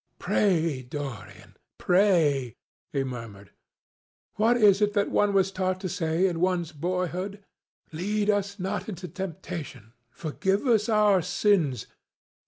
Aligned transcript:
"Pray, 0.17 0.81
Dorian, 0.81 1.57
pray," 1.77 2.55
he 2.91 3.03
murmured. 3.03 3.51
"What 4.33 4.57
is 4.57 4.81
it 4.81 4.93
that 4.93 5.11
one 5.11 5.31
was 5.31 5.51
taught 5.51 5.79
to 5.81 5.89
say 5.89 6.25
in 6.25 6.39
one's 6.39 6.71
boyhood? 6.71 7.43
'Lead 7.91 8.27
us 8.31 8.57
not 8.57 8.89
into 8.89 9.07
temptation. 9.07 9.93
Forgive 10.09 10.65
us 10.65 10.89
our 10.89 11.21
sins. 11.21 11.85